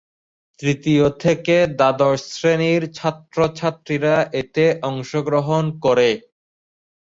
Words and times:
তৃতীয় 0.59 1.05
থেকে 1.23 1.55
দ্বাদশ 1.77 2.19
শ্রেণীর 2.31 2.83
ছাত্র-ছাত্রীরা 2.91 4.15
এতে 4.41 4.65
অংশগ্রহণ 4.83 5.63
করে। 5.83 6.09